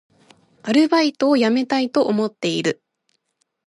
[0.63, 2.81] アルバイトを辞めたいと思っている